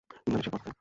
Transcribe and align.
ইনি 0.07 0.31
হলেন 0.31 0.41
সেই 0.43 0.51
পরোপকারী। 0.53 0.77